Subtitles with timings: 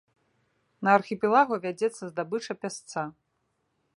[0.87, 3.01] На архіпелагу вядзецца здабыча пясца.